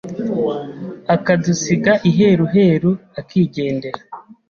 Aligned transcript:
akadusiga 1.15 1.93
iheruheru 2.09 2.89
akigendera. 3.19 3.99